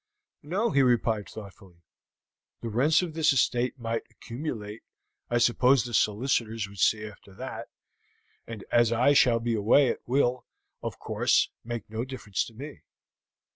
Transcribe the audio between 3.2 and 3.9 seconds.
estate